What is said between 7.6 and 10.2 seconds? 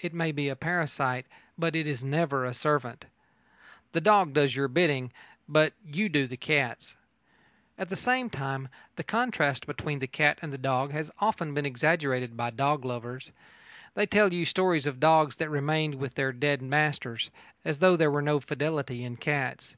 At the same time, the contrast between the